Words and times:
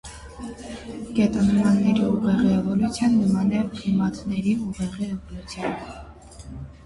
Կետանմանների 1.17 2.05
ուղեղի 2.13 2.53
էվոլյուցիան 2.53 3.13
նման 3.19 3.53
է 3.59 3.61
պրիմատների 3.75 4.53
ուղեղի 4.69 5.11
էվոլյուցիային։ 5.11 5.93